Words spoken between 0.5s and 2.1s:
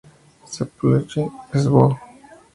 peluche es Boo!.